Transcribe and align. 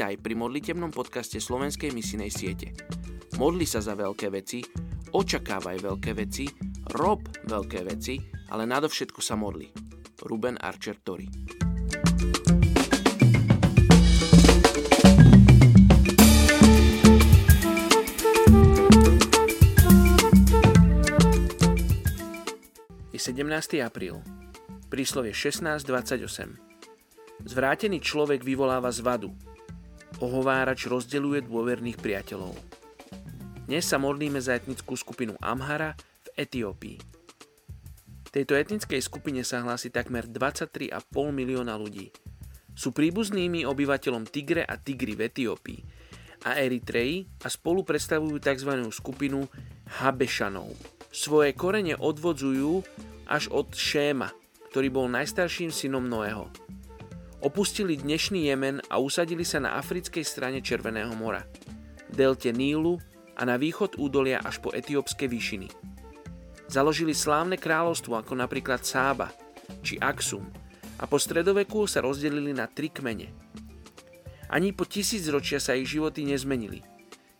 pri 0.00 0.32
modlitebnom 0.32 0.96
podcaste 0.96 1.36
Slovenskej 1.36 1.92
misinej 1.92 2.32
siete. 2.32 2.72
Modli 3.36 3.68
sa 3.68 3.84
za 3.84 3.92
veľké 3.92 4.32
veci, 4.32 4.64
očakávaj 5.12 5.76
veľké 5.76 6.16
veci, 6.16 6.48
rob 6.96 7.20
veľké 7.44 7.84
veci, 7.84 8.16
ale 8.48 8.64
nadovšetko 8.64 9.20
sa 9.20 9.36
modli. 9.36 9.68
Ruben 10.24 10.56
Archer 10.56 10.96
Tori 11.04 11.28
Je 23.12 23.20
17. 23.20 23.84
apríl. 23.84 24.16
Príslovie 24.88 25.36
16.28. 25.36 26.56
Zvrátený 27.44 28.00
človek 28.00 28.40
vyvoláva 28.40 28.88
zvadu. 28.88 29.36
Ohovárač 30.18 30.90
rozdeľuje 30.90 31.46
dôverných 31.46 32.02
priateľov. 32.02 32.58
Dnes 33.70 33.86
sa 33.86 34.02
modlíme 34.02 34.42
za 34.42 34.58
etnickú 34.58 34.98
skupinu 34.98 35.38
Amhara 35.38 35.94
v 36.26 36.28
Etiópii. 36.34 36.98
Tejto 38.34 38.58
etnickej 38.58 38.98
skupine 38.98 39.46
sa 39.46 39.62
hlási 39.62 39.94
takmer 39.94 40.26
23,5 40.26 41.06
milióna 41.30 41.78
ľudí. 41.78 42.10
Sú 42.74 42.90
príbuznými 42.90 43.62
obyvateľom 43.62 44.26
Tigre 44.26 44.66
a 44.66 44.74
Tigry 44.74 45.14
v 45.14 45.30
Etiópii 45.30 45.80
a 46.46 46.58
Eritreji 46.58 47.30
a 47.44 47.48
spolu 47.52 47.86
predstavujú 47.86 48.42
tzv. 48.42 48.90
skupinu 48.90 49.46
Habešanov. 50.02 50.72
Svoje 51.10 51.54
korene 51.54 51.98
odvodzujú 51.98 52.82
až 53.30 53.50
od 53.50 53.74
Šéma, 53.74 54.30
ktorý 54.70 54.88
bol 54.90 55.06
najstarším 55.10 55.74
synom 55.74 56.06
Noého. 56.06 56.46
Opustili 57.40 57.96
dnešný 57.96 58.52
Jemen 58.52 58.84
a 58.92 59.00
usadili 59.00 59.48
sa 59.48 59.64
na 59.64 59.80
africkej 59.80 60.20
strane 60.20 60.60
Červeného 60.60 61.16
mora, 61.16 61.40
delte 62.12 62.52
Nílu 62.52 63.00
a 63.32 63.48
na 63.48 63.56
východ 63.56 63.96
údolia 63.96 64.44
až 64.44 64.60
po 64.60 64.68
etiópske 64.76 65.24
výšiny. 65.24 65.72
Založili 66.68 67.16
slávne 67.16 67.56
kráľovstvo 67.56 68.20
ako 68.20 68.36
napríklad 68.36 68.84
Sába 68.84 69.32
či 69.80 69.96
Aksum 69.96 70.52
a 71.00 71.08
po 71.08 71.16
stredoveku 71.16 71.88
sa 71.88 72.04
rozdelili 72.04 72.52
na 72.52 72.68
tri 72.68 72.92
kmene. 72.92 73.32
Ani 74.52 74.76
po 74.76 74.84
tisícročia 74.84 75.64
sa 75.64 75.72
ich 75.72 75.88
životy 75.88 76.28
nezmenili. 76.28 76.84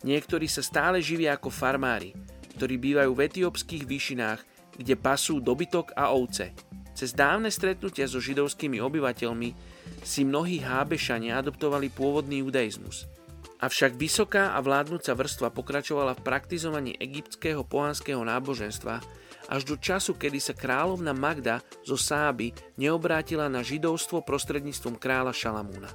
Niektorí 0.00 0.48
sa 0.48 0.64
stále 0.64 1.04
živia 1.04 1.36
ako 1.36 1.52
farmári, 1.52 2.16
ktorí 2.56 2.80
bývajú 2.80 3.12
v 3.12 3.24
etiópskych 3.28 3.84
výšinách, 3.84 4.40
kde 4.80 4.96
pasú 4.96 5.44
dobytok 5.44 5.92
a 5.92 6.08
ovce. 6.16 6.56
Cez 7.00 7.16
dávne 7.16 7.48
stretnutia 7.48 8.04
so 8.04 8.20
židovskými 8.20 8.76
obyvateľmi 8.76 9.56
si 10.04 10.20
mnohí 10.20 10.60
hábešania 10.60 11.40
adoptovali 11.40 11.88
pôvodný 11.88 12.44
judaizmus. 12.44 13.08
Avšak 13.56 13.96
vysoká 13.96 14.52
a 14.52 14.60
vládnúca 14.60 15.16
vrstva 15.16 15.48
pokračovala 15.48 16.12
v 16.12 16.24
praktizovaní 16.28 16.92
egyptského 17.00 17.64
pohanského 17.64 18.20
náboženstva 18.20 19.00
až 19.48 19.62
do 19.64 19.80
času, 19.80 20.12
kedy 20.12 20.44
sa 20.44 20.52
kráľovna 20.52 21.16
Magda 21.16 21.64
zo 21.88 21.96
Sáby 21.96 22.52
neobrátila 22.76 23.48
na 23.48 23.64
židovstvo 23.64 24.20
prostredníctvom 24.20 25.00
kráľa 25.00 25.32
Šalamúna. 25.32 25.88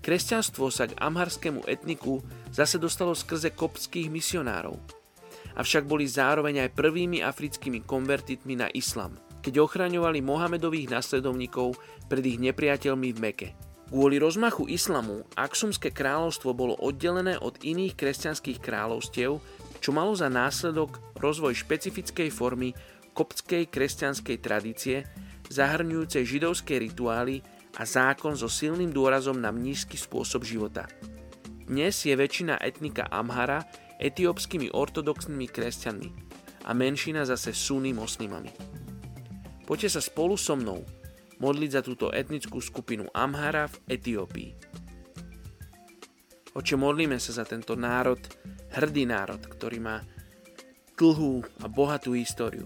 Kresťanstvo 0.00 0.72
sa 0.72 0.88
k 0.88 0.96
amharskému 0.96 1.68
etniku 1.68 2.24
zase 2.56 2.80
dostalo 2.80 3.12
skrze 3.12 3.52
koptských 3.52 4.08
misionárov, 4.08 4.80
avšak 5.60 5.84
boli 5.84 6.08
zároveň 6.08 6.64
aj 6.64 6.72
prvými 6.72 7.20
africkými 7.20 7.84
konvertitmi 7.84 8.56
na 8.56 8.72
islam– 8.72 9.12
keď 9.46 9.62
ochraňovali 9.62 10.26
Mohamedových 10.26 10.90
nasledovníkov 10.90 11.78
pred 12.10 12.26
ich 12.26 12.42
nepriateľmi 12.42 13.14
v 13.14 13.18
Meke. 13.22 13.48
Kvôli 13.86 14.18
rozmachu 14.18 14.66
islamu 14.66 15.22
Aksumské 15.38 15.94
kráľovstvo 15.94 16.50
bolo 16.50 16.74
oddelené 16.82 17.38
od 17.38 17.54
iných 17.62 17.94
kresťanských 17.94 18.58
kráľovstiev, 18.58 19.38
čo 19.78 19.90
malo 19.94 20.18
za 20.18 20.26
následok 20.26 20.98
rozvoj 21.22 21.54
špecifickej 21.62 22.34
formy 22.34 22.74
koptskej 23.14 23.70
kresťanskej 23.70 24.36
tradície, 24.42 25.06
zahrňujúcej 25.46 26.26
židovské 26.26 26.82
rituály 26.82 27.38
a 27.78 27.86
zákon 27.86 28.34
so 28.34 28.50
silným 28.50 28.90
dôrazom 28.90 29.38
na 29.38 29.54
mnížský 29.54 29.94
spôsob 29.94 30.42
života. 30.42 30.90
Dnes 31.46 31.94
je 32.02 32.18
väčšina 32.18 32.58
etnika 32.58 33.06
Amhara 33.06 33.62
etiópskymi 34.02 34.74
ortodoxnými 34.74 35.46
kresťanmi 35.46 36.08
a 36.66 36.74
menšina 36.74 37.22
zase 37.22 37.54
sunný 37.54 37.94
moslimami. 37.94 38.50
Poďte 39.66 39.98
sa 39.98 40.00
spolu 40.00 40.38
so 40.38 40.54
mnou 40.54 40.86
modliť 41.42 41.70
za 41.74 41.82
túto 41.82 42.14
etnickú 42.14 42.62
skupinu 42.62 43.10
Amhara 43.10 43.66
v 43.66 43.98
Etiópii. 43.98 44.50
Oče, 46.56 46.78
modlíme 46.80 47.20
sa 47.20 47.36
za 47.36 47.44
tento 47.44 47.76
národ, 47.76 48.16
hrdý 48.72 49.04
národ, 49.04 49.42
ktorý 49.42 49.82
má 49.82 50.00
dlhú 50.96 51.44
a 51.60 51.68
bohatú 51.68 52.16
históriu. 52.16 52.64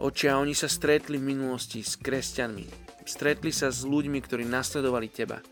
Oče, 0.00 0.32
a 0.32 0.40
oni 0.40 0.56
sa 0.56 0.70
stretli 0.70 1.20
v 1.20 1.36
minulosti 1.36 1.84
s 1.84 2.00
kresťanmi. 2.00 2.86
Stretli 3.04 3.52
sa 3.52 3.68
s 3.68 3.84
ľuďmi, 3.84 4.18
ktorí 4.24 4.48
nasledovali 4.48 5.12
Teba. 5.12 5.42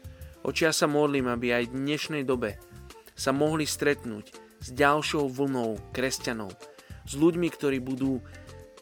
Oče, 0.47 0.71
ja 0.71 0.73
sa 0.73 0.89
modlím, 0.89 1.29
aby 1.29 1.53
aj 1.53 1.69
v 1.69 1.77
dnešnej 1.83 2.23
dobe 2.25 2.57
sa 3.13 3.35
mohli 3.37 3.69
stretnúť 3.69 4.33
s 4.65 4.69
ďalšou 4.73 5.29
vlnou 5.29 5.77
kresťanov. 5.93 6.57
S 7.05 7.13
ľuďmi, 7.13 7.49
ktorí 7.53 7.85
budú 7.85 8.25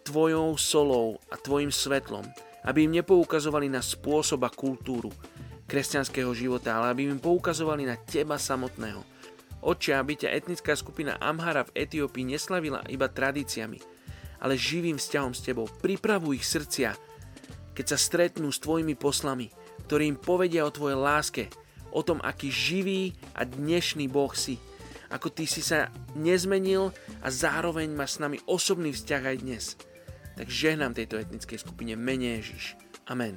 tvojou 0.02 0.58
solou 0.58 1.18
a 1.30 1.38
tvojim 1.38 1.70
svetlom, 1.70 2.26
aby 2.66 2.86
im 2.86 2.94
nepoukazovali 3.02 3.70
na 3.70 3.82
spôsob 3.82 4.46
a 4.46 4.50
kultúru 4.50 5.10
kresťanského 5.66 6.30
života, 6.36 6.76
ale 6.76 6.92
aby 6.92 7.00
im 7.08 7.22
poukazovali 7.22 7.88
na 7.88 7.96
teba 7.96 8.36
samotného. 8.36 9.00
Oče, 9.62 9.94
aby 9.94 10.18
ťa 10.18 10.34
etnická 10.34 10.74
skupina 10.74 11.16
Amhara 11.22 11.64
v 11.64 11.86
Etiópii 11.86 12.28
neslavila 12.28 12.82
iba 12.90 13.06
tradíciami, 13.08 13.78
ale 14.42 14.58
živým 14.58 14.98
vzťahom 14.98 15.32
s 15.32 15.40
tebou. 15.40 15.70
Pripravuj 15.80 16.42
ich 16.42 16.46
srdcia, 16.50 16.98
keď 17.72 17.86
sa 17.94 17.98
stretnú 17.98 18.50
s 18.50 18.60
tvojimi 18.60 18.98
poslami, 18.98 19.48
ktorí 19.86 20.12
im 20.12 20.18
povedia 20.18 20.66
o 20.66 20.74
tvojej 20.74 20.98
láske, 20.98 21.44
o 21.94 22.02
tom, 22.02 22.18
aký 22.20 22.50
živý 22.50 23.14
a 23.32 23.46
dnešný 23.46 24.10
Boh 24.10 24.34
si. 24.34 24.58
Ako 25.08 25.30
ty 25.30 25.46
si 25.46 25.62
sa 25.62 25.92
nezmenil 26.18 26.90
a 27.22 27.28
zároveň 27.28 27.92
máš 27.92 28.18
s 28.18 28.22
nami 28.24 28.40
osobný 28.48 28.90
vzťah 28.92 29.22
aj 29.24 29.36
dnes 29.40 29.64
tak 30.36 30.48
žehnám 30.48 30.94
tejto 30.94 31.16
etnickej 31.16 31.58
skupine 31.58 31.96
mene 31.96 32.40
Ježiš. 32.40 32.76
Amen. 33.06 33.36